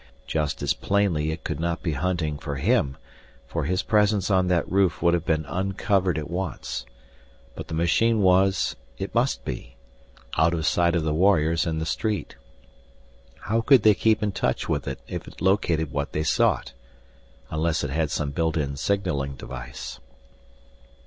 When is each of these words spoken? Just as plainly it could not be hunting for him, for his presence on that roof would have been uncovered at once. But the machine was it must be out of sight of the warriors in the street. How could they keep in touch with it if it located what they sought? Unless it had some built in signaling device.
Just 0.25 0.63
as 0.63 0.73
plainly 0.73 1.29
it 1.31 1.43
could 1.43 1.59
not 1.59 1.83
be 1.83 1.91
hunting 1.93 2.39
for 2.39 2.55
him, 2.55 2.97
for 3.45 3.65
his 3.65 3.83
presence 3.83 4.31
on 4.31 4.47
that 4.47 4.67
roof 4.67 4.99
would 4.99 5.13
have 5.13 5.27
been 5.27 5.45
uncovered 5.45 6.17
at 6.17 6.27
once. 6.27 6.87
But 7.53 7.67
the 7.67 7.75
machine 7.75 8.21
was 8.21 8.75
it 8.97 9.13
must 9.13 9.45
be 9.45 9.75
out 10.37 10.55
of 10.55 10.65
sight 10.65 10.95
of 10.95 11.03
the 11.03 11.13
warriors 11.13 11.67
in 11.67 11.77
the 11.77 11.85
street. 11.85 12.35
How 13.41 13.61
could 13.61 13.83
they 13.83 13.93
keep 13.93 14.23
in 14.23 14.31
touch 14.31 14.67
with 14.67 14.87
it 14.87 14.99
if 15.07 15.27
it 15.27 15.39
located 15.39 15.91
what 15.91 16.13
they 16.13 16.23
sought? 16.23 16.73
Unless 17.51 17.83
it 17.83 17.91
had 17.91 18.09
some 18.09 18.31
built 18.31 18.57
in 18.57 18.77
signaling 18.77 19.35
device. 19.35 19.99